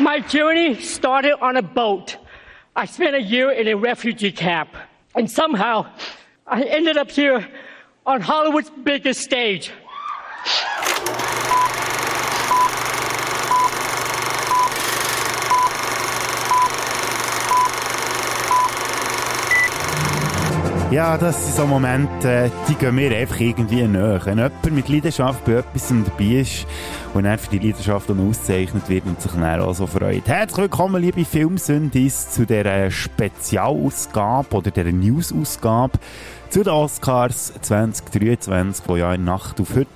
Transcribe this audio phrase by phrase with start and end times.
[0.00, 2.16] My journey started on a boat.
[2.74, 4.70] I spent a year in a refugee camp,
[5.14, 5.86] and somehow
[6.48, 7.48] I ended up here
[8.04, 9.70] on Hollywood's biggest stage.
[20.94, 24.20] Ja, das sind so Momente, die gehen mir einfach irgendwie näher.
[24.22, 26.68] Wenn jemand mit Leidenschaft bei etwas dabei ist
[27.14, 30.28] und er für die Leidenschaft dann ausgezeichnet wird und sich dann auch so freut.
[30.28, 35.98] Herzlich willkommen, liebe Filmsündis, zu dieser Spezialausgabe oder dieser Newsausgabe
[36.50, 39.88] zu den Oscars 2023, die ja in Nacht auf heute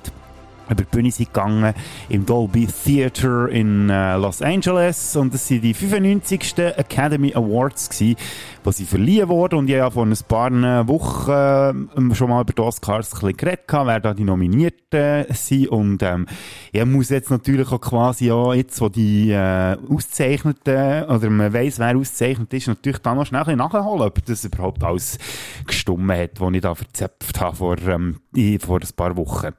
[0.71, 1.75] über die Bühne sind gegangen
[2.09, 6.59] im Dolby Theater in äh, Los Angeles und das sind die 95.
[6.77, 8.17] Academy Awards gewesen,
[8.65, 10.51] die sie verliehen wurden und ich habe vor ein paar
[10.89, 15.69] Wochen äh, schon mal über die Oscars ein bisschen geredet, wer da die Nominierten sind
[15.69, 16.27] und ähm,
[16.73, 21.79] ich muss jetzt natürlich auch quasi auch jetzt, wo die äh, Auszeichneten oder man weiss,
[21.79, 25.19] wer ausgezeichnet ist, natürlich da noch schnell ein nachholen, ob das überhaupt alles
[25.67, 28.21] gestummen hat, was ich da verzapft habe vor, ähm,
[28.61, 29.53] vor ein paar Wochen.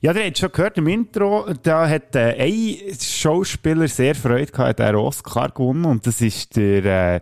[0.00, 4.80] Ja, der hat schon gehört im Intro, da hat äh, ein Schauspieler sehr Freude gehabt,
[4.80, 7.20] einen Oscar gewonnen und das ist der, äh,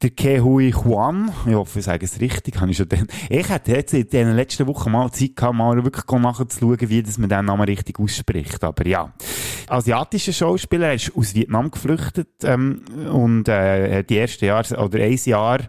[0.00, 1.32] der Kehui Juan.
[1.46, 2.54] Ich hoffe, ich sage es richtig.
[2.62, 6.04] Ich schon den, ich hatte jetzt in den letzten Wochen mal Zeit gehabt, mal wirklich
[6.20, 8.62] nachzuschauen, wie das man den Namen richtig ausspricht.
[8.62, 9.12] Aber ja,
[9.68, 15.00] asiatischer Schauspieler, er ist aus Vietnam geflüchtet ähm, und äh, hat die ersten Jahre oder
[15.00, 15.60] ein Jahr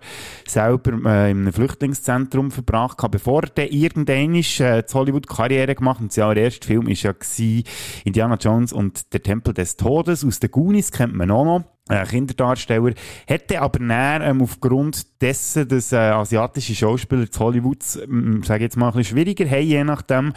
[0.48, 6.26] selber äh, in einem Flüchtlingszentrum verbracht, bevor er irgendwann äh, Hollywood Karriere gemacht und sein
[6.26, 7.14] allererster Film war ja
[8.04, 10.26] Indiana Jones und der Tempel des Todes.
[10.26, 12.94] Aus den Goonies kennt man auch noch Kinderdarsteller,
[13.28, 18.78] hätte aber näher ähm, aufgrund dessen, dass äh, asiatische Schauspieler zu Hollywood, ähm, sage jetzt
[18.78, 20.34] mal, ein bisschen schwieriger haben, je nachdem,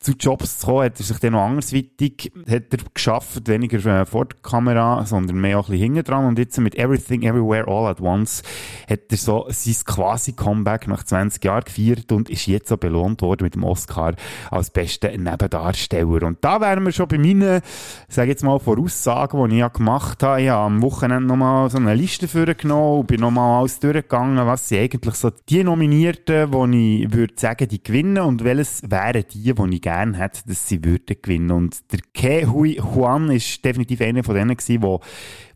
[0.00, 4.04] zu Jobs zu kommen, hat er sich dann noch andersweitig hat er geschafft, weniger äh,
[4.04, 7.68] vor der Kamera, sondern mehr auch ein bisschen hinten dran und jetzt mit Everything Everywhere
[7.68, 8.42] All at Once
[8.88, 13.22] hat er so sein quasi Comeback nach 20 Jahren gefeiert und ist jetzt so belohnt
[13.22, 14.14] worden mit dem Oscar
[14.50, 16.24] als bester Nebendarsteller.
[16.24, 17.62] Und da wären wir schon bei meinen,
[18.08, 20.42] sage jetzt mal, Voraussagen, die ich ja gemacht habe.
[20.42, 24.68] Ich habe am Wochenende nochmal so eine Liste vorgenommen und bin nochmal alles durchgegangen, was
[24.68, 29.54] sind eigentlich so die Nominierten, die ich würde sagen, die gewinnen und welches wären die,
[29.54, 31.50] die ich gerne hätte, dass sie würden gewinnen.
[31.52, 35.00] Und der Ke Hui Huan ist definitiv einer von denen gewesen, wo,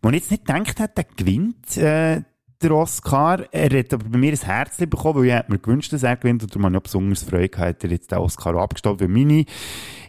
[0.03, 2.23] wo ich jetzt nicht gedacht hätte, der gewinnt, äh,
[2.63, 3.45] der Oscar.
[3.53, 6.43] Er hat aber bei mir ein Herz bekommen, weil ich mir gewünscht, dass er gewinnt.
[6.43, 9.01] Und darum habe ich besonders Freude gehabt, er jetzt den Oscar abgestellt.
[9.01, 9.45] Weil meine,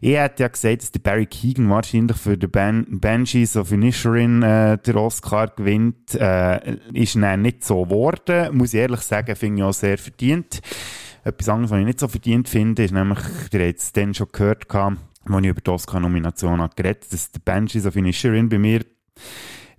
[0.01, 4.43] ich hätte ja gesagt, dass der Barry Keegan wahrscheinlich für die Ban Banshees of Inisherin
[4.43, 6.15] äh, der Oscar gewinnt.
[6.15, 8.55] Äh, ist dann nicht so geworden.
[8.57, 10.61] Muss ich ehrlich sagen, finde ich auch sehr verdient.
[11.23, 13.19] Etwas anderes, was ich nicht so verdient finde, ist nämlich,
[13.51, 14.97] ihr habt es dann schon gehört, als
[15.41, 18.85] ich über die Oscar-Nomination geredet habe, dass die Banshees of Inisherin bei mir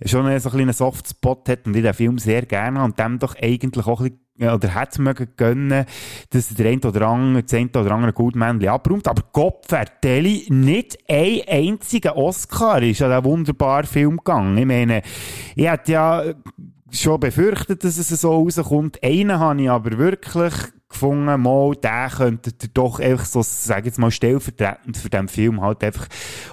[0.04, 3.34] schon einen, so einen Softspot hat und ich den Film sehr gerne und dem doch
[3.40, 5.84] eigentlich auch ein bisschen oder hätte es mögen gönnen,
[6.30, 9.08] dass der eine oder andere, das eine oder andere Goldmännchen abräumt.
[9.08, 14.56] Aber Gott vertelle, nicht ein einziger Oscar ist an diesen wunderbaren Film gegangen.
[14.56, 15.02] Ich meine,
[15.56, 16.22] ich hätte ja
[16.90, 19.02] schon befürchtet, dass es so rauskommt.
[19.02, 20.54] Einen habe ich aber wirklich
[20.88, 25.84] gefunden, mal, der könnte doch einfach so, sag jetzt mal, stellvertretend für den Film halt
[25.84, 26.06] einfach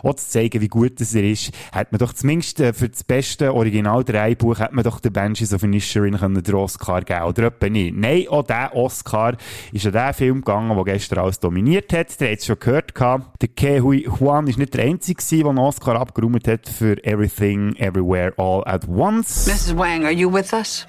[0.03, 3.03] auch zu zeigen, wie gut das er ist, hat man doch zumindest äh, für das
[3.03, 7.43] beste Original Dreibuch hat man doch den Banshees of Inisherin können den Oscar geben, oder
[7.43, 7.95] etwa nicht.
[7.95, 9.37] Nein, auch der Oscar
[9.71, 12.19] ist an den Film gegangen, der gestern alles dominiert hat.
[12.19, 13.41] Der hat es schon gehört gehabt.
[13.41, 17.75] Der Ke Hui Huan ist nicht der einzige der einen Oscar abgeräumt hat für Everything,
[17.77, 19.47] Everywhere, All at Once.
[19.47, 19.77] Mrs.
[19.77, 20.87] Wang, are you with us?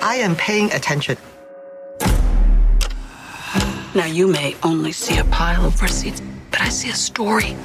[0.00, 1.16] I am paying attention.
[3.96, 6.20] Now, you may only see a pile of receipts,
[6.50, 7.56] but I see a story.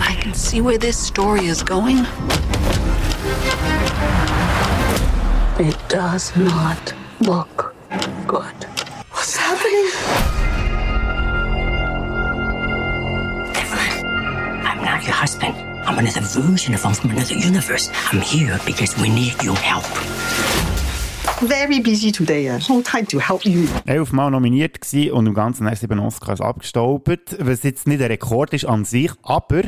[0.00, 1.98] I can see where this story is going.
[5.60, 7.74] It does not look
[8.26, 8.64] good.
[9.10, 9.90] What's happening?
[13.54, 14.06] Evelyn,
[14.64, 15.54] I'm not your husband.
[15.86, 17.90] I'm another version of him from another universe.
[18.10, 19.84] I'm here because we need your help.
[21.46, 22.48] Very busy today.
[22.48, 23.66] Uh, no time to help you.
[23.86, 28.52] Elfmal nominiert gewesen und im Ganzen erst sieben Oscars abgestaubt, was jetzt nicht ein Rekord
[28.54, 29.62] ist an sich, aber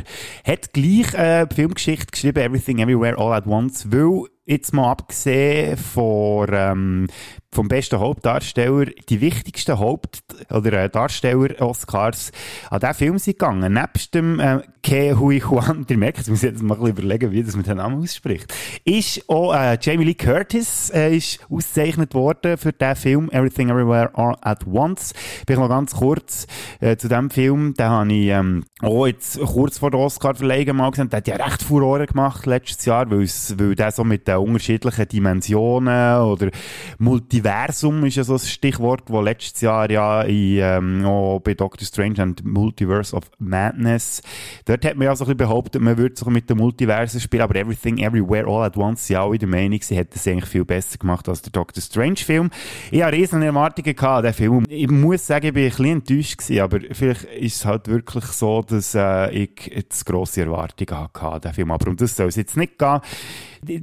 [0.47, 6.49] hat gleich äh, Filmgeschichte geschrieben, Everything Everywhere All at Once, weil jetzt mal abgesehen von,
[6.52, 7.06] ähm,
[7.50, 12.32] vom besten Hauptdarsteller, die wichtigsten Haupt- oder äh, Darsteller-Oscars
[12.69, 13.73] an diesen Film sind gegangen.
[13.73, 17.56] Nebst dem äh, Ke Hui Huan, ihr merkt, muss ich jetzt mal überlegen, wie das
[17.56, 18.52] mit dem Namen ausspricht,
[18.85, 24.11] ist auch äh, Jamie Lee Curtis äh, ist ausgezeichnet worden für den Film Everything Everywhere
[24.14, 25.14] All at Once.
[25.47, 26.47] Bin ich noch ganz kurz
[26.81, 30.90] äh, zu dem Film, den habe ich ähm, auch jetzt kurz vor der Oscar-Verleihung mal
[30.90, 35.09] gesehen, der hat ja recht Furore gemacht letztes Jahr, weil der so mit den unterschiedlichen
[35.09, 36.51] Dimensionen oder
[36.99, 41.87] Multiversum ist ja so ein Stichwort, wo letztes Jahr ja in, ähm, auch bei Doctor
[41.87, 44.23] Strange and Multiverse of Madness,
[44.65, 47.43] dort hat man ja so ein bisschen behauptet, man würde sich mit den Multiversen spielen,
[47.43, 50.47] aber Everything Everywhere All at Once, ja, auch in der Meinung, sie hätte es eigentlich
[50.47, 52.51] viel besser gemacht als der Doctor Strange Film.
[52.91, 54.65] Ich hatte riesen Erwartungen an den Film.
[54.69, 58.25] Ich muss sagen, ich bin ein bisschen enttäuscht gewesen, aber vielleicht ist es halt wirklich
[58.25, 61.71] so, dass äh, ich jetzt grosse Erwartungen hatte an den Film.
[61.71, 63.01] Aber um das soll es jetzt nicht gehen.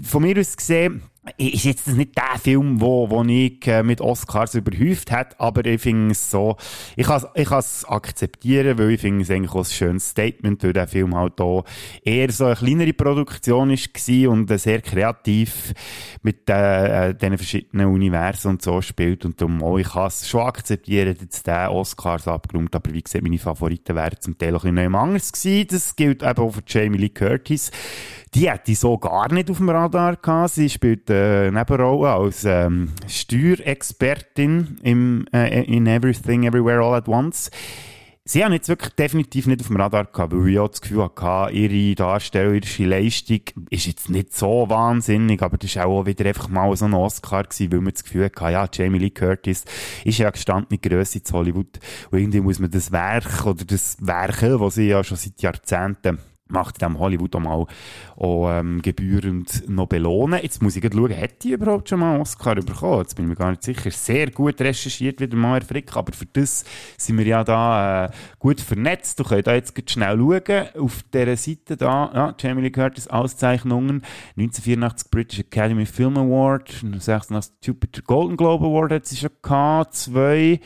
[0.04, 1.04] Von mir aus gesehen,
[1.38, 5.80] ist jetzt nicht der Film, wo, wo ich äh, mit Oscars überhäuft hat, aber ich
[5.80, 6.58] finde es so,
[6.96, 10.74] ich kann ich es akzeptieren, weil ich finde es eigentlich auch ein schönes Statement, weil
[10.74, 11.64] der Film halt auch
[12.04, 15.74] eher so eine kleinere Produktion ist und sehr kreativ
[16.24, 20.28] mit äh, äh, diesen verschiedenen Universen und so spielt und darum auch, ich kann es
[20.28, 24.66] schon akzeptieren, dass der Oscars abgeräumt, aber wie gesagt, meine Favoriten wären zum Teil auch
[24.66, 27.70] ein bisschen anders gewesen, das gilt eben auch für Jamie Lee Curtis,
[28.34, 30.54] die hätte ich so gar nicht auf dem Radar gehabt.
[30.54, 37.52] Sie spielt äh, Nebenrolle als ähm, Steuerexpertin im, äh, in Everything, Everywhere, All at Once.
[38.24, 41.04] Sie haben jetzt wirklich definitiv nicht auf dem Radar gehabt, weil ich auch das Gefühl
[41.04, 46.48] hatte, ihre darstellerische Leistung ist jetzt nicht so wahnsinnig, aber das war auch wieder einfach
[46.48, 49.66] mal so ein Oscar gewesen, weil man das Gefühl hatte, ja, Jamie Lee Curtis
[50.06, 51.80] ist ja gestandene Größe zu Hollywood
[52.12, 56.20] und irgendwie muss man das Werk oder das Werke, das sie ja schon seit Jahrzehnten
[56.52, 57.66] macht dem Hollywood auch mal
[58.16, 60.40] auch, ähm, gebührend noch belohnen.
[60.42, 63.02] Jetzt muss ich schauen, hätte die überhaupt schon mal einen Oscar bekommen?
[63.02, 63.92] Jetzt bin ich mir gar nicht sicher.
[63.92, 66.64] Sehr gut recherchiert wieder mal, Herr Frick, aber für das
[66.98, 68.10] sind wir ja da äh,
[68.40, 69.20] gut vernetzt.
[69.20, 74.04] Du könnt da jetzt schnell schauen, auf dieser Seite da, ja, Jamie Lee Curtis Auszeichnungen,
[74.38, 80.60] 1984 British Academy Film Award, 86 Jupiter Golden Globe Award hat sie schon gehabt, zwei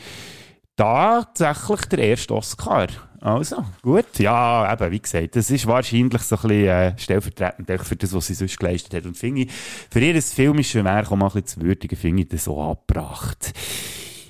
[0.75, 2.87] tatsächlich der erste Oscar.
[3.25, 4.05] Also, gut.
[4.19, 8.27] Ja, eben, wie gesagt, das ist wahrscheinlich so ein bisschen äh, stellvertretend für das, was
[8.27, 9.05] sie sonst geleistet hat.
[9.07, 12.29] Und finde ich, für ihr filmisches Werk auch mal ein bisschen zu würdigen, finde ich
[12.29, 13.51] das so abgebracht.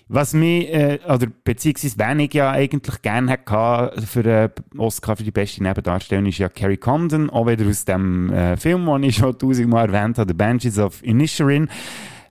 [0.07, 5.23] Was mich, äh, oder beziehungsweise wenn ich ja eigentlich gerne hätte für äh, Oscar für
[5.23, 9.17] die beste Nebendarstellung, ist ja Carrie Condon, auch wieder aus dem äh, Film, den ich
[9.17, 11.67] schon tausendmal erwähnt habe, The Banshees of Inisherin.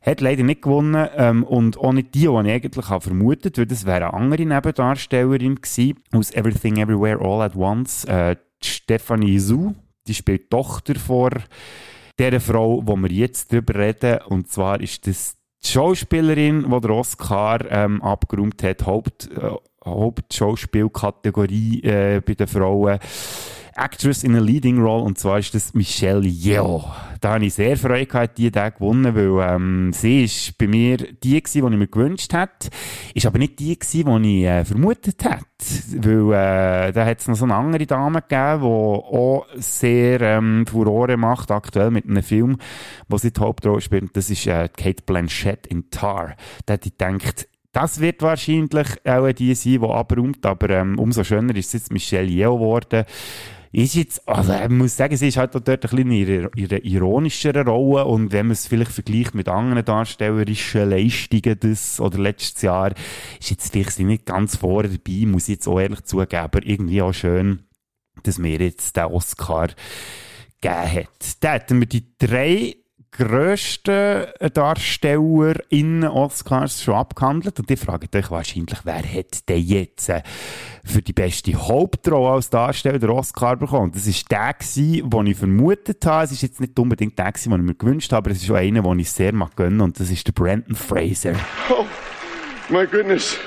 [0.04, 3.66] Hat leider nicht gewonnen ähm, und auch nicht die, die ich eigentlich habe vermutet, weil
[3.66, 9.74] das wäre eine andere Nebendarstellerin gewesen, aus Everything Everywhere All at Once, äh, Stephanie Su,
[10.06, 11.30] die spielt Tochter vor
[12.18, 16.90] der Frau, wo wir jetzt drüber reden, und zwar ist das die Schauspielerin, die der
[16.90, 19.50] Oscar ähm, abgeräumt hat, Haupt, äh,
[19.84, 22.98] Hauptschauspielkategorie äh, bei den Frauen.
[23.76, 26.84] Actress in a Leading Role, und zwar ist das Michelle Yeoh.
[27.20, 30.96] Da habe ich sehr Freude gehabt, die Tag gewonnen, weil ähm, sie ist bei mir
[30.96, 32.68] die gewesen, die ich mir gewünscht hätte,
[33.14, 35.44] ist aber nicht die gewesen, die ich äh, vermutet hätte.
[35.96, 40.66] Weil äh, da hat es noch so eine andere Dame gegeben, die auch sehr ähm,
[40.66, 42.58] Furore macht, aktuell mit einem Film,
[43.08, 44.16] wo sie die Hauptrolle spielt.
[44.16, 46.36] Das ist äh, Kate Blanchett in Tar.
[46.66, 51.24] Da hätte ich gedacht, das wird wahrscheinlich auch die sein, die abräumt, aber ähm, umso
[51.24, 53.04] schöner ist es jetzt Michelle Yeoh geworden
[53.82, 57.66] ist jetzt, also ich muss sagen, sie ist halt dort ein bisschen in ihrer, ironischeren
[57.66, 62.92] Rolle und wenn man es vielleicht vergleicht mit anderen darstellerischen Leistungen des oder letztes Jahr,
[63.40, 67.02] ist jetzt vielleicht nicht ganz vorne dabei, muss ich jetzt auch ehrlich zugeben, aber irgendwie
[67.02, 67.64] auch schön,
[68.22, 69.68] dass mir jetzt der Oscar
[70.60, 71.36] gegeben hat.
[71.40, 72.76] Da hätten wir die drei
[73.16, 77.58] grössten Darsteller in Oscars schon abgehandelt.
[77.60, 80.22] Und ich frage euch wahrscheinlich, wer hat denn jetzt äh,
[80.84, 83.92] für die beste Hauptrolle als Darsteller den Oscar bekommen?
[83.92, 84.54] Das ist der
[85.10, 86.24] den ich vermutet habe.
[86.24, 88.56] Es ist jetzt nicht unbedingt der den ich mir gewünscht habe, aber es ist auch
[88.56, 91.34] einer, den ich sehr mag gönnen, und das ist der Brandon Fraser.
[91.70, 91.84] Oh,
[92.68, 93.38] my goodness.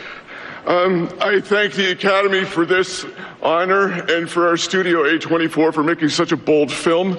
[0.68, 3.06] Um, I thank the Academy for this
[3.42, 7.18] honor and for our studio A24 for making such a bold film.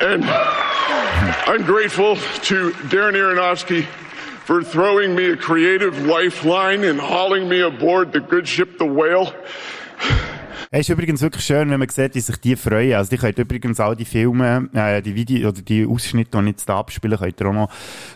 [0.00, 3.84] And I'm grateful to Darren Aronofsky
[4.44, 9.32] for throwing me a creative lifeline and hauling me aboard the good ship, the Whale.
[10.70, 12.92] Es ist übrigens wirklich schön, wenn man sieht, wie sich die freuen.
[12.92, 16.50] Also, die könnt übrigens all die Filme, äh, die Videos oder die Ausschnitte, die ich
[16.50, 17.70] jetzt da abspiele, könnt ihr auch noch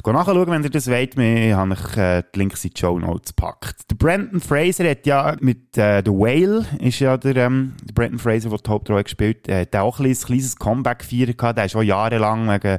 [0.04, 1.16] nachschauen, wenn ihr das wollt.
[1.16, 3.90] Wir haben euch äh, die Links in die Show Notes gepackt.
[3.90, 8.18] Der Brandon Fraser hat ja mit äh, The Whale, ist ja der, ähm, der Brandon
[8.18, 11.56] Fraser, der die Hauptrolle gespielt hat, auch ein kleines, kleines Comeback gefeiert gehabt.
[11.56, 12.78] Der ist auch jahrelang wegen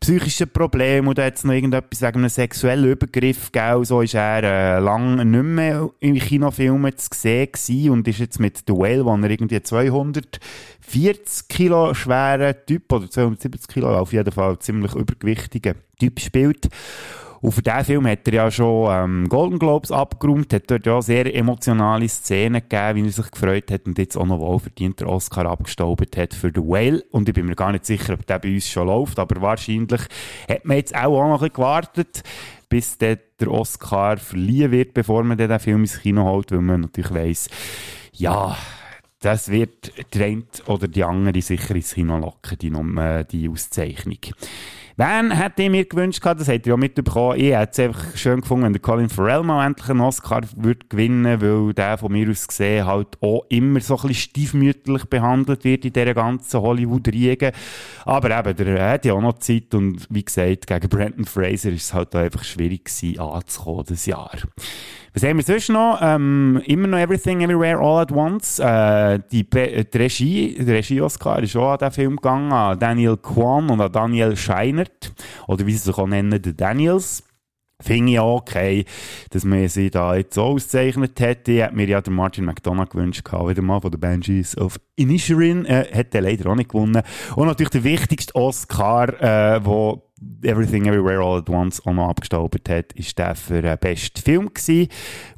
[0.00, 3.86] psychischen Problemen oder es noch irgendetwas wegen einem sexuellen Übergriff gegeben.
[3.86, 8.38] So ist er äh, lange nicht mehr in Kinofilmen zu sehen gewesen und ist jetzt
[8.38, 14.32] mit The Whale, wo er irgendwie 240 Kilo schweren Typ oder 270 Kilo, auf jeden
[14.32, 16.68] Fall ziemlich übergewichtigen Typ spielt.
[17.44, 21.02] Und für diesen Film hat er ja schon ähm, Golden Globes abgeräumt, hat dort ja
[21.02, 25.10] sehr emotionale Szenen gegeben, wie er sich gefreut hat und jetzt auch noch wohlverdient der
[25.10, 27.04] Oscar abgestaubt hat für The Whale.
[27.10, 30.00] Und ich bin mir gar nicht sicher, ob der bei uns schon läuft, aber wahrscheinlich
[30.48, 32.22] hat man jetzt auch, auch noch ein bisschen gewartet,
[32.70, 37.12] bis der Oscar verliehen wird, bevor man den Film ins Kino holt, weil man natürlich
[37.12, 37.50] weiss,
[38.12, 38.56] ja,
[39.24, 44.18] das wird der eine oder die andere sicher ins Kino locken, die, äh, die Auszeichnung.
[44.96, 47.40] Wen hätte ich mir gewünscht, das hätte ich auch mitbekommen.
[47.40, 50.86] Ich hätte es einfach schön gefunden, wenn der Colin Farrell mal endlich einen Oscar würde
[50.88, 55.64] gewinnen weil der von mir aus gesehen halt auch immer so ein bisschen stiefmütterlich behandelt
[55.64, 57.50] wird in dieser ganzen Hollywood-Riege.
[58.04, 61.86] Aber eben, der hat ja auch noch Zeit und wie gesagt, gegen Brandon Fraser ist
[61.86, 64.30] es halt auch einfach schwierig gewesen, anzukommen, das Jahr.
[65.14, 66.00] Was haben wir sonst noch?
[66.02, 68.58] Ähm, immer noch Everything Everywhere All at Once.
[68.58, 73.70] Äh, die, die Regie, der Regie-Oscar ist auch an diesen Film gegangen, an Daniel Kwan
[73.70, 74.34] und an Daniel
[74.84, 75.12] Scheinert.
[75.46, 77.24] Oder wie sie sich auch nennen, die Daniels.
[77.80, 78.84] Finde ich auch okay,
[79.30, 81.52] dass man sie da jetzt so ausgezeichnet hätte.
[81.52, 85.66] Ich hätte mir ja den Martin McDonough gewünscht, wieder mal von den Banshees of Inisherin.
[85.66, 87.02] Äh, er leider auch nicht gewonnen.
[87.34, 90.08] Und natürlich der wichtigste Oscar, äh, wo
[90.42, 94.54] Everything Everywhere All at Once auch noch abgestaubt hat, ist der für den besten Film
[94.54, 94.88] gewesen,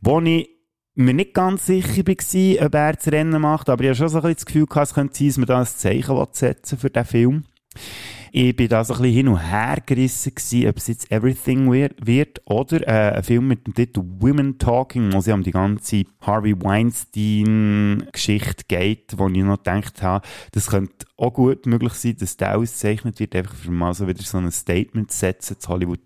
[0.02, 0.50] wo ich
[0.94, 4.18] mir nicht ganz sicher war, ob er das Rennen macht, aber ich habe schon so
[4.18, 6.90] ein bisschen das Gefühl gehabt, es könnte sein, dass man da ein Zeichen setzen für
[6.90, 7.44] diesen Film.
[8.32, 11.72] Ich bin da so ein bisschen hin und her gerissen gewesen, ob es jetzt Everything
[11.72, 15.52] wird oder äh, ein Film mit dem Titel Women Talking, wo es ja um die
[15.52, 22.16] ganze Harvey Weinstein-Geschichte geht, wo ich noch gedacht habe, das könnte auch gut möglich sein,
[22.18, 25.68] dass der ausgezeichnet wird, einfach für mal so wieder so ein Statement zu setzen zu
[25.68, 26.00] Hollywood.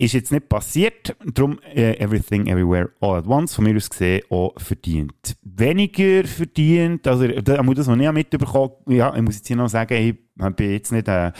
[0.00, 4.22] Ist jetzt nicht passiert, darum äh, Everything Everywhere All at Once, von mir aus gesehen,
[4.30, 5.36] auch verdient.
[5.42, 9.68] Weniger verdient, also da muss das noch nicht mitbekommen, ja, ich muss jetzt hier noch
[9.68, 11.32] sagen, ich ich bin jetzt nicht äh,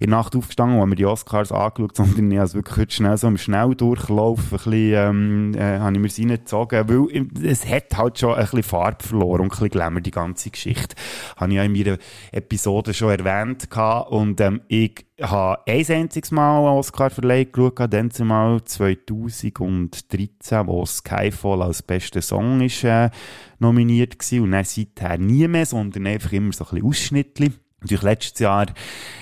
[0.00, 2.76] in der Nacht aufgestanden und habe mir die Oscars angeschaut, sondern ich habe es wirklich
[2.76, 7.28] heute schnell so im Schnelldurchlauf ein bisschen, ähm, äh, habe ich mir sie reingezogen, weil
[7.44, 10.96] es hat halt schon ein bisschen Farbe verloren und ein bisschen Glamour, die ganze Geschichte.
[11.36, 11.98] Habe ich ja in meiner
[12.32, 18.10] Episode schon erwähnt gehabt und ähm, ich habe ein einziges Mal einen Oscar-Verleih geschaut, dann
[18.10, 23.10] zumal 2013, wo Skyfall als bester Song ist, äh,
[23.58, 27.54] nominiert war und dann seither nie mehr, sondern einfach immer so ein bisschen Ausschnittchen.
[27.80, 28.66] Natürlich letztes Jahr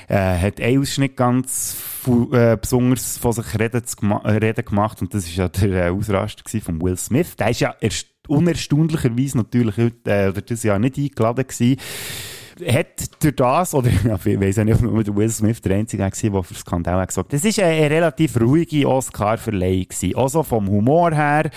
[0.08, 1.76] äh, hat ein Ausschnitt ganz
[2.32, 6.42] äh, besonders von sich reden, äh, reden gemacht und das ist ja der äh, Ausraster
[6.60, 7.36] von Will Smith.
[7.36, 11.78] Der ist ja erst unerstaunlicherweise natürlich heute, äh, oder das Jahr nicht eingeladen gewesen
[12.66, 13.88] hat durch das, oder
[14.24, 17.32] ich weiß nicht, ob nur Will Smith der Einzige war, der für Skandal hat gesagt
[17.32, 19.86] Das war eine, relativ ruhige Oscar-Verleihung.
[20.14, 21.50] Also vom Humor her,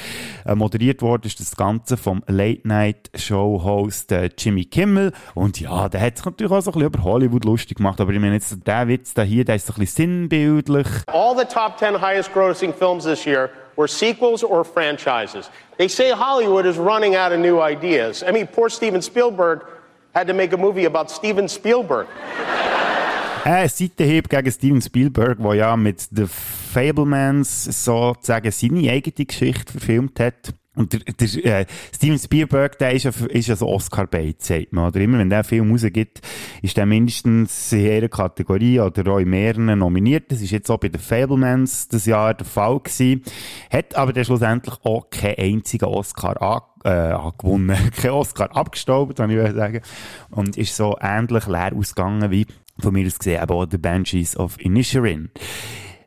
[0.46, 5.12] äh, moderiert ist das Ganze vom Late-Night-Show-Host äh, Jimmy Kimmel.
[5.34, 8.12] Und ja, der hat sich natürlich auch so ein bisschen über Hollywood lustig gemacht, aber
[8.12, 10.88] ich meine jetzt, der Witz da hier, der ist so ein bisschen sinnbildlich.
[11.08, 15.50] All the top 10 highest grossing films this year were sequels or franchises.
[15.77, 18.24] They say Hollywood is running out of new ideas.
[18.24, 19.65] I mean, poor Steven Spielberg
[20.13, 22.08] had to make a movie about Steven Spielberg.
[23.44, 30.20] Ein Seitenhieb gegen Steven Spielberg, der ja mit The Fablemans sozusagen seine eigene Geschichte verfilmt
[30.20, 30.53] hat.
[30.75, 34.88] Und der, der äh, Steven Spielberg, der ist ja, ist ja so Oscar-Bait, sagt man.
[34.88, 36.22] Oder immer, wenn der Film rausgibt,
[36.62, 40.32] ist der mindestens in einer Kategorie oder auch in mehreren nominiert.
[40.32, 43.24] Das ist jetzt auch bei den Fablemans das Jahr der Fall gewesen.
[43.70, 47.78] Hat aber dann schlussendlich auch keinen einzigen Oscar an, äh, gewonnen.
[48.02, 49.82] Kein Oscar abgestaubt, kann ich sagen.
[50.30, 52.48] Und ist so ähnlich leer ausgegangen wie
[52.80, 55.30] von mir aus gesehen, aber auch The Banshees of Inisherin.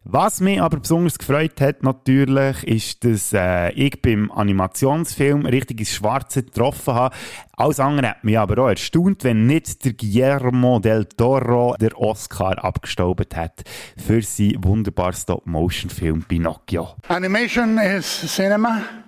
[0.07, 5.95] Was mich aber besonders gefreut hat, natürlich, ist, dass äh, ich beim Animationsfilm richtig ins
[5.95, 7.16] Schwarze getroffen habe.
[7.57, 12.62] Alles andere hat mich aber auch erstaunt, wenn nicht der Guillermo del Toro der Oscar
[12.62, 13.62] abgestaubt hat
[13.97, 16.97] für seinen wunderbaren Stop-Motion-Film Pinocchio.
[17.09, 19.03] Animation is cinema.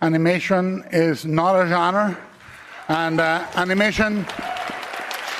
[0.00, 2.16] Animation is not a genre.
[2.88, 4.26] And uh, animation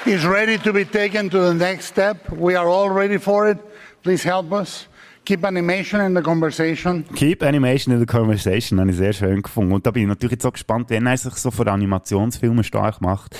[0.05, 2.31] is ready to be taken to the next step.
[2.31, 3.59] We are all ready for it.
[4.03, 4.89] Please help us.
[5.29, 7.05] keep animation in the conversation.
[7.15, 9.73] Keep Animation in the Conversation, habe ich sehr schön gefunden.
[9.73, 13.37] Und da bin ich natürlich auch gespannt, wenn er sich so für Animationsfilme stark macht.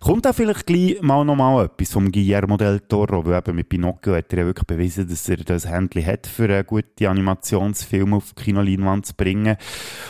[0.00, 3.68] Kommt da vielleicht gleich mal noch mal etwas vom Guillermo del Toro, weil eben mit
[3.68, 8.16] Pinocchio hat er ja wirklich bewiesen, dass er das Händchen hat, für eine gute Animationsfilme
[8.16, 9.56] auf die Kinoleinwand zu bringen.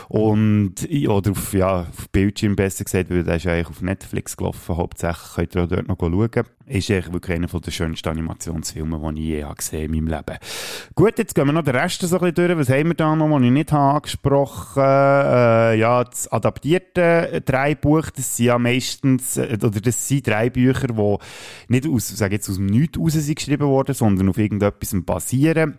[0.09, 0.75] Und,
[1.09, 4.77] oder auf, ja, auf Bildschirm besser gesagt, weil der ist ja eigentlich auf Netflix gelaufen,
[4.77, 6.45] hauptsächlich könnt ihr auch dort noch schauen.
[6.67, 10.39] Ist eigentlich wirklich einer der schönsten Animationsfilme, die ich je habe gesehen in meinem Leben.
[10.95, 12.59] Gut, jetzt gehen wir noch den Rest so ein bisschen durch.
[12.59, 18.11] Was haben wir da noch, was ich nicht habe angesprochen äh, Ja, das adaptierte Dreibuch,
[18.11, 21.17] das sind ja meistens, äh, oder das sind drei Bücher, die
[21.69, 25.79] nicht aus, sag jetzt, aus dem Nichts raus sind geschrieben worden, sondern auf irgendetwas basieren.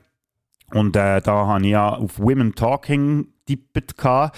[0.71, 4.37] Und äh, da habe ich ja auf Women Talking tippt gehabt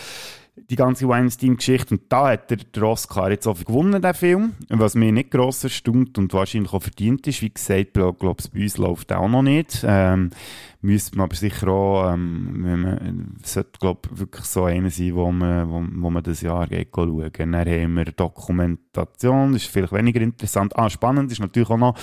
[0.55, 1.95] die ganze Weinstein-Geschichte.
[1.95, 4.53] Und da hat der, der Oscar jetzt auch gewonnen, der Film.
[4.69, 7.41] Was mir nicht gross erstaunt und wahrscheinlich auch verdient ist.
[7.41, 9.83] Wie gesagt, glaube ich, bei uns läuft auch noch nicht.
[9.87, 10.31] Ähm,
[10.81, 15.31] müsste man aber sicher auch, ähm, wenn man, sollte, glaube wirklich so einer sein, wo
[15.31, 17.31] man, wo, wo man das Jahr geht schauen.
[17.31, 20.77] Dann haben wir Dokumentation, das ist vielleicht weniger interessant.
[20.77, 21.95] Ah, spannend ist natürlich auch noch,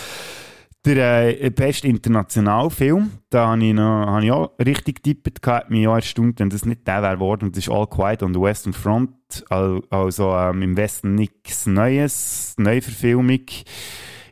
[0.85, 5.87] der äh, beste Internationalfilm, da habe ich, noch, habe ich auch richtig getippt, hat mich
[5.87, 7.52] auch erstaunt, wenn das nicht der wäre geworden.
[7.52, 9.11] Das ist All Quiet on the Western Front,
[9.50, 13.40] also ähm, im Westen nichts Neues, Neuverfilmung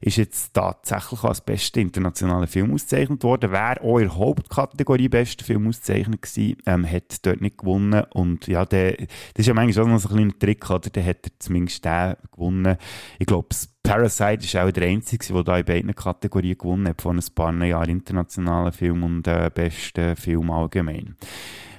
[0.01, 3.53] ist jetzt tatsächlich als beste internationale Film ausgezeichnet worden.
[3.53, 8.05] Wäre auch Hauptkategorie beste Film ausgezeichnet gewesen, ähm, hat dort nicht gewonnen.
[8.13, 10.91] Und ja, der, das ist ja manchmal auch noch so ein kleiner Trick, oder?
[10.91, 12.77] Der hat er zumindest den gewonnen.
[13.19, 13.49] Ich glaube,
[13.83, 17.55] Parasite ist auch der einzige, der da in beiden Kategorien gewonnen hat, von ein paar
[17.65, 21.17] Jahren internationalen Film und äh, besten Film allgemein.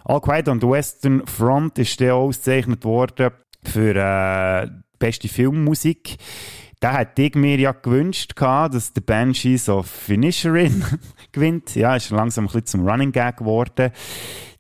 [0.06, 3.32] All Quiet on the Western Front ist der ausgezeichnet worden
[3.64, 4.70] für äh,
[5.00, 6.18] beste Filmmusik.
[6.80, 10.84] Da hätte ich mir ja gewünscht, dass der Banshees of Finisherin
[11.32, 11.76] gewinnt.
[11.76, 13.92] Ja, ist langsam ein bisschen zum Running Gag geworden.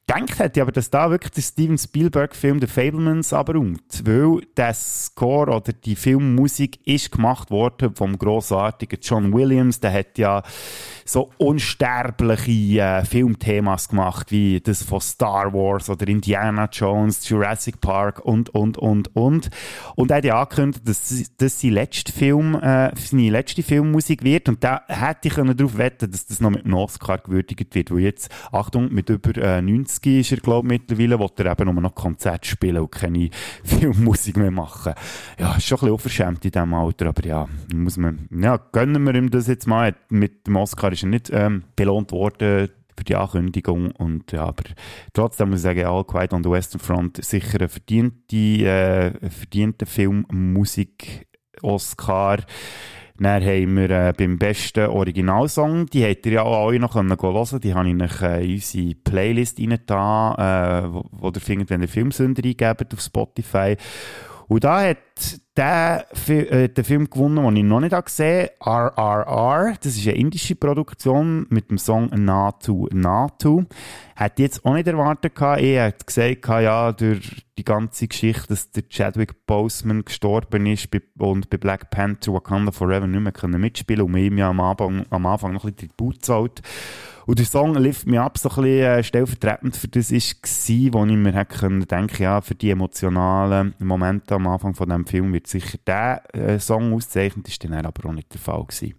[0.09, 4.03] Denkt hätte aber, dass da wirklich der Steven Spielberg-Film The Fablemans abräumt.
[4.05, 9.81] Weil der Score oder die Filmmusik ist gemacht worden vom grossartigen John Williams.
[9.81, 10.43] Der hat ja
[11.03, 18.23] so unsterbliche äh, Filmthemas gemacht, wie das von Star Wars oder Indiana Jones, Jurassic Park
[18.23, 19.49] und, und, und, und.
[19.95, 24.47] Und er hat ja angekündigt, dass das sein letzter Film, äh, seine letzte Filmmusik wird.
[24.47, 27.91] Und da hätte ich darauf wetten dass das noch mit einem Oscar gewürdigt wird.
[27.91, 31.73] Weil jetzt, Achtung, mit über äh, 90 ist er, glaube ich, mittlerweile, will er eben
[31.73, 33.29] nur noch Konzerte spielen und keine
[33.63, 34.93] Filmmusik mehr machen.
[35.39, 39.03] Ja, ist schon ein bisschen unverschämt in diesem Alter, aber ja, muss man, ja, gönnen
[39.03, 39.95] wir ihm das jetzt mal.
[40.09, 43.91] Mit dem Oscar ist er nicht ähm, belohnt worden für die Ankündigung.
[43.91, 44.63] Und, ja, aber
[45.13, 49.85] trotzdem muss ich sagen, All Quiet on the Western Front sicher ein verdiente, äh, verdienter
[49.85, 52.39] Film-Musik-Oscar.
[53.19, 57.17] Dann haben wir äh, beim besten Originalsong, die habt ihr ja auch alle noch hören
[57.17, 61.41] können, die habe ich euch äh, in unsere Playlist rein da, äh, wo, wo ihr
[61.41, 63.75] findet, wenn ihr Filmsünder eingebt auf Spotify.
[64.47, 64.97] Und da hat
[65.57, 69.73] der, äh, der Film gewonnen, den ich noch nicht gesehen habe, RRR.
[69.81, 73.63] Das ist eine indische Produktion mit dem Song Natu Natu.
[74.15, 75.61] Hätte jetzt auch nicht erwartet gehabt.
[75.61, 81.49] Ich hätte gesagt, ja, durch die ganze Geschichte, dass der Chadwick Boseman gestorben ist und
[81.49, 85.53] bei Black Panther Wakanda Forever nicht mehr mitspielen und ihm ja am Anfang, am Anfang
[85.53, 86.61] noch ein bisschen die Boot zahlt.
[87.27, 91.05] Und der Song Lift Me Up so ein bisschen äh, stellvertretend für das war, wo
[91.05, 95.33] ich mir hätte können denken, ja, für die emotionalen Momente am Anfang von dem Film
[95.33, 98.95] wird sicher der äh, Song auszeichnet, ist dann aber auch nicht der Fall gewesen.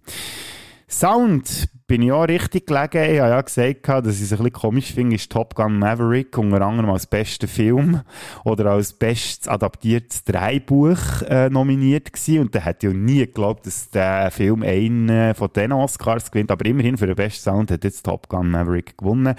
[0.89, 3.13] Sound bin ich auch richtig gelegen.
[3.13, 6.37] Ich habe ja gesagt, dass ich es ein bisschen komisch finde, ist Top Gun Maverick
[6.37, 8.01] unter anderem als bester Film
[8.43, 12.39] oder als bestes adaptiertes Dreibuch äh, nominiert gewesen.
[12.39, 16.51] Und da hätte ich ja nie geglaubt, dass der Film einen von den Oscars gewinnt.
[16.51, 19.35] Aber immerhin für den besten Sound hat jetzt Top Gun Maverick gewonnen.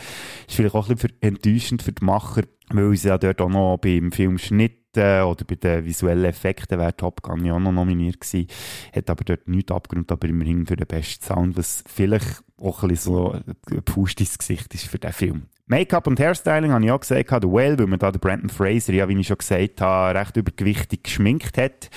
[0.47, 3.79] Ist vielleicht auch ein bisschen enttäuschend für die Macher, weil sie ja dort auch noch
[3.79, 8.49] beim Filmschnitt oder bei den visuellen Effekten wäre Top Gun ja auch noch nominiert gewesen.
[8.95, 12.89] Hat aber dort nichts abgerundet, aber immerhin für den besten Sound, was vielleicht auch ein
[12.89, 15.47] bisschen so ein Pust ins Gesicht ist für den Film.
[15.67, 18.93] Make-up und Hairstyling habe ich auch gesagt, The Well, weil man da den Brandon Fraser,
[18.93, 21.91] ja, wie ich schon gesagt habe, recht übergewichtig geschminkt hat.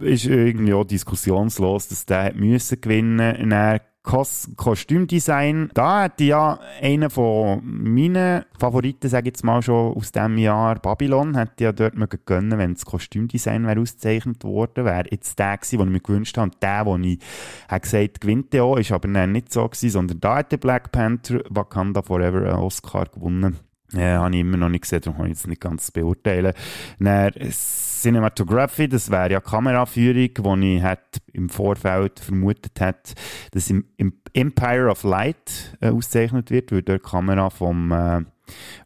[0.00, 3.80] Ist irgendwie auch diskussionslos, dass der müssen gewinnen musste.
[4.04, 5.70] Kos Kostümdesign.
[5.72, 10.74] Da hat ja einer von meinen Favoriten, sage ich jetzt mal schon aus diesem Jahr,
[10.76, 15.06] Babylon, hätte ja dort mögen gönnen, wenn das Kostümdesign wäre ausgezeichnet worden wäre.
[15.10, 16.50] Jetzt der gewesen, den ich mir gewünscht habe.
[16.50, 17.18] Und der, den ich
[17.66, 21.40] habe gesagt gewinnt auch, ist aber nicht so gewesen, sondern da hat der Black Panther
[21.48, 23.58] Wakanda Forever einen Oscar gewonnen.
[23.92, 26.52] Ja, habe ich immer noch nicht gesehen, darum kann ich jetzt nicht ganz beurteilen.
[26.98, 33.14] Dann Cinematography, das wäre ja Kameraführung, die ich hätte im Vorfeld vermutet hätte,
[33.52, 33.84] dass im,
[34.32, 38.22] Empire of Light äh, ausgezeichnet wird, weil die Kamera vom äh,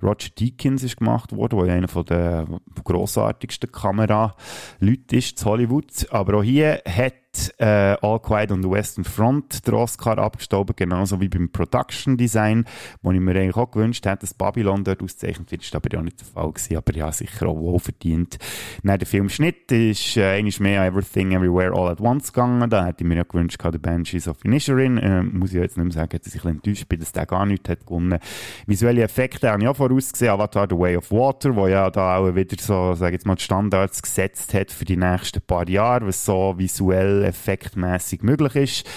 [0.03, 2.47] Roger Deakins ist gemacht worden, der einer der
[2.85, 6.07] grossartigsten Kameraleute ist zu Hollywood.
[6.11, 7.15] Aber auch hier hat
[7.59, 12.65] äh, All Quiet on the Western Front den Oscar abgestorben, genauso wie beim Production Design,
[13.03, 15.63] wo ich mir eigentlich auch gewünscht hätte, dass Babylon dort ausgezeichnet wird.
[15.63, 18.39] Das war aber ja nicht der Fall gewesen, aber ja, sicher auch wohl verdient.
[18.83, 22.69] Dann der Filmschnitt ist äh, mehr Everything Everywhere All at Once gegangen.
[22.69, 24.99] Da hätte ich mir ja gewünscht, The Banshees of Inisherin.
[24.99, 27.47] Äh, muss ich jetzt nicht mehr sagen, dass ich ein enttäuscht bin, dass der gar
[27.47, 28.19] nichts hat gewonnen.
[28.67, 30.33] Visuelle Effekte habe ich auch vorausgesehen.
[30.33, 33.43] Avatar The Way of Water, wo ja da auch wieder so, sag jetzt mal, die
[33.43, 38.91] Standards gesetzt hat für die nächsten paar Jahre, was so visuell effektmäßig möglich ist.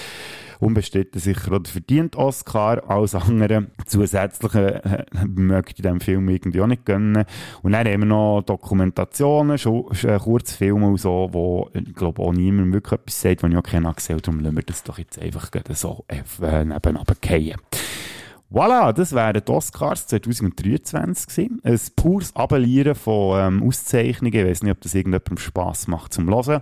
[0.62, 2.88] Unbestritten sicher oder verdient Oscar.
[2.88, 7.24] Alles andere zusätzliche äh, möchte ich diesem Film irgendwie auch nicht gönnen.
[7.62, 12.72] Und dann haben wir noch Dokumentationen, äh, Kurzfilme und so, wo, ich glaube, auch niemand
[12.72, 14.22] wirklich etwas sagt, was ich auch keiner gesehen habe.
[14.22, 17.56] Darum lassen wir das doch jetzt einfach so äh, nebenan fallen.
[18.52, 21.60] Voilà, das wären die Oscars 2023 gewesen.
[21.64, 24.34] Ein pures Abellieren von ähm, Auszeichnungen.
[24.34, 26.60] Ich weiß nicht, ob das irgendjemandem Spass macht zum Hören.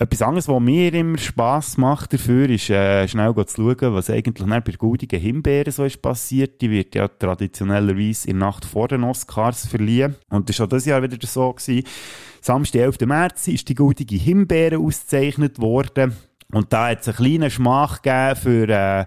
[0.00, 4.46] Etwas anderes, was mir immer Spass macht dafür, ist äh, schnell zu schauen, was eigentlich
[4.46, 6.60] bei Guldigen Himbeeren so ist passiert.
[6.60, 10.14] Die wird ja traditionellerweise in der Nacht vor den Oscars verliehen.
[10.30, 11.52] Und das war auch dieses Jahr wieder so.
[11.52, 11.82] Gewesen.
[12.40, 13.00] Samstag, 11.
[13.06, 16.16] März, ist die Guldige Himbeere ausgezeichnet worden.
[16.52, 18.68] Und da hat es einen kleinen Schmach gegeben für...
[18.68, 19.06] Äh,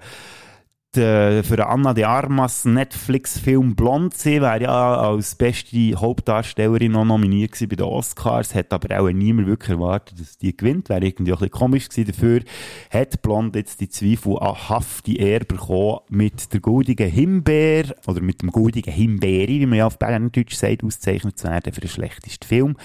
[0.95, 4.13] die, für Anna de Armas Netflix-Film Blond.
[4.13, 9.47] Sie wäre ja als beste Hauptdarstellerin noch nominiert bei den Oscars, hat aber auch niemand
[9.47, 10.89] wirklich erwartet, dass die gewinnt.
[10.89, 12.41] Wäre irgendwie auch ein bisschen komisch gewesen dafür.
[12.89, 18.93] Hat Blond jetzt die zweifelhafte Ehre bekommen, mit der goldigen Himbeer, oder mit dem goldigen
[18.93, 22.75] Himbeeri, wie man ja auf Berndeutsch sagt, ausgezeichnet zu werden für den schlechtesten Film.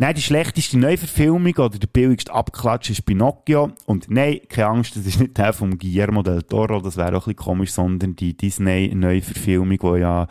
[0.00, 3.72] Nein, die schlechteste Neuverfilmung oder der billigste Abklatsch ist Pinocchio.
[3.84, 7.26] Und nein, keine Angst, das ist nicht der von Guillermo del Toro, das wäre auch
[7.26, 10.28] ein bisschen komisch, sondern die Disney-Neuverfilmung, die ja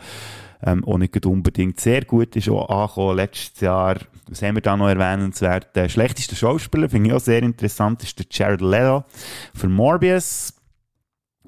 [0.62, 3.98] ähm, auch nicht unbedingt sehr gut ist, auch angekommen letztes Jahr.
[4.30, 5.76] Was haben wir da noch erwähnenswert?
[5.76, 9.04] Der schlechteste Schauspieler, finde ich auch sehr interessant, ist der Jared Leto
[9.52, 10.54] für Morbius.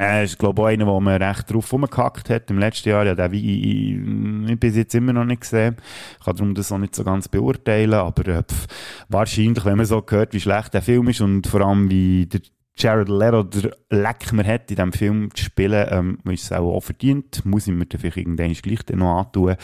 [0.00, 3.04] Er ist, glaube ich, einer, wo man recht drauf rumgehackt hat im letzten Jahr.
[3.04, 5.76] Ja, den ich, ich bis jetzt immer noch nicht gesehen.
[6.18, 8.66] Ich kann darum das auch nicht so ganz beurteilen, aber äh, pf,
[9.10, 12.40] wahrscheinlich, wenn man so hört, wie schlecht der Film ist und vor allem wie der
[12.78, 16.80] Jared Leto der Leckmer hat, in diesem Film zu spielen, ähm, ist es auch, auch
[16.80, 17.44] verdient.
[17.44, 19.56] Muss ich mir dann vielleicht irgendwann gleich noch antun.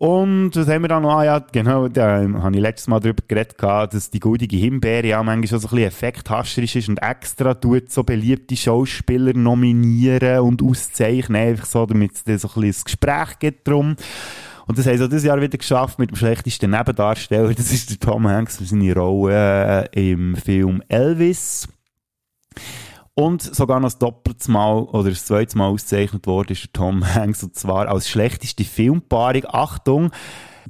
[0.00, 1.18] Und was haben wir da noch?
[1.18, 5.22] Ah, ja, genau, da habe ich letztes Mal darüber geredet, dass die goldige Himbeere ja
[5.22, 10.62] manchmal schon so ein bisschen effekthascherisch ist und extra tut so beliebte Schauspieler nominieren und
[10.62, 13.94] auszeichnen, einfach so, damit es so ein bisschen ein Gespräch gibt drum.
[14.66, 17.52] Und das haben sie dieses Jahr wieder geschafft mit dem schlechtesten Nebendarsteller.
[17.52, 21.68] Das ist der Tom Hanks für seine Rolle äh, im Film Elvis.
[23.20, 27.04] Und sogar noch das doppelte Mal oder das zweite Mal ausgezeichnet worden ist der Tom
[27.14, 29.44] Hanks und zwar als schlechteste Filmpaarung.
[29.46, 30.10] Achtung!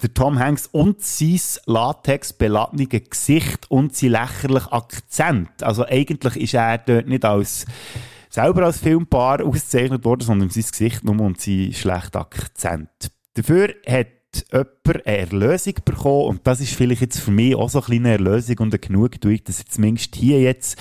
[0.02, 5.62] Der Tom Hanks und sein Latex beladene Gesicht und sein lächerlicher Akzent.
[5.62, 7.66] Also eigentlich ist er dort nicht als
[8.30, 13.12] selber als Filmpaar ausgezeichnet worden, sondern sein Gesicht nur und sein schlechter Akzent.
[13.34, 14.08] Dafür hat
[14.52, 18.10] jemand eine Erlösung bekommen und das ist vielleicht jetzt für mich auch so eine kleine
[18.10, 20.76] Erlösung und eine Genugtuung, dass er zumindest hier jetzt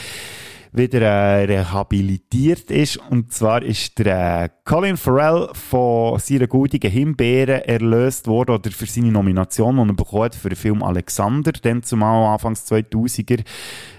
[0.72, 2.98] wieder äh, rehabilitiert ist.
[2.98, 8.86] Und zwar ist der äh, Colin Farrell von seiner gutigen Himbeere erlöst worden oder für
[8.86, 13.44] seine Nomination, die er bekommen für den Film Alexander, dann zumal Anfangs 2000er,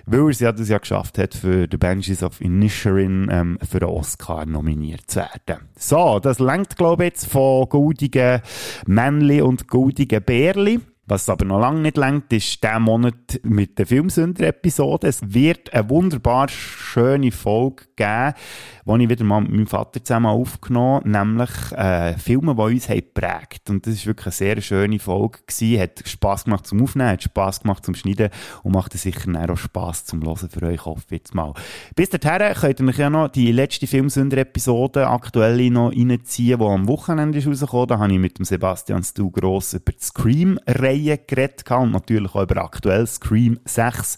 [0.06, 3.80] weil er es ja das ja geschafft hat, für The Banshees of Inisherin ähm, für
[3.80, 5.68] den Oscar nominiert zu werden.
[5.76, 8.40] So, das lenkt glaube ich jetzt von goldigen
[8.86, 10.80] Männli und goldigen Bärli.
[11.10, 15.08] Was aber noch lange nicht längt, ist der Monat mit der Filmsünder-Episode.
[15.08, 18.34] Es wird eine wunderbar schöne Folge geben,
[18.84, 22.88] die ich wieder mal mit meinem Vater zusammen aufgenommen habe, nämlich äh, Filme, die uns
[22.88, 25.80] haben geprägt Und das ist wirklich eine sehr schöne Folge gewesen.
[25.80, 28.30] Hat Spass gemacht zum Aufnehmen, hat Spass gemacht zum Schneiden
[28.62, 31.54] und macht sicher auch Spass zum Hören für euch, hoffe jetzt mal.
[31.96, 36.86] Bis dahin könnt ihr euch ja noch die letzte Filmsünder-Episode aktuell noch reinziehen, die am
[36.86, 37.62] Wochenende ist.
[37.62, 42.34] Da habe ich mit dem Sebastian Stu Gross über die Scream-Reihe Reihe geredet und natürlich
[42.34, 44.16] auch über aktuell Scream 6,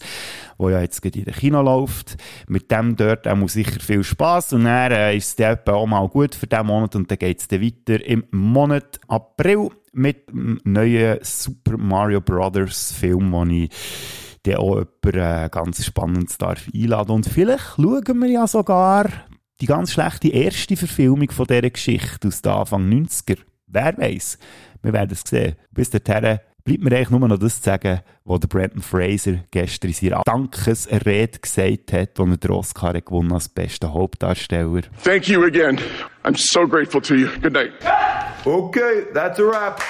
[0.57, 2.17] wo ja jetzt gerade in der Kino läuft.
[2.47, 6.35] Mit dem dort auch sicher viel Spaß und dann äh, ist es auch mal gut
[6.35, 11.19] für diesen Monat und dann geht es dann weiter im Monat April mit dem neuen
[11.21, 13.69] Super Mario Brothers Film, den ich
[14.45, 17.11] der auch jemand äh, ganz spannend darf einladen.
[17.11, 19.09] Und vielleicht schauen wir ja sogar
[19.61, 23.37] die ganz schlechte erste Verfilmung von dieser Geschichte aus den Anfang 90er
[23.73, 24.37] wer weiß.
[24.81, 25.55] Wir werden es sehen.
[25.71, 29.89] Bis dahin bleibt mir eigentlich nur noch das zu sagen, was der Brandon Fraser gestern
[29.89, 34.81] in seiner Dankesrede gesagt hat, als er den Oscar gewonnen als bester Hauptdarsteller.
[35.03, 35.79] Thank you again.
[36.23, 37.27] I'm so grateful to you.
[37.41, 37.71] Good night.
[38.45, 39.81] Okay, that's a wrap.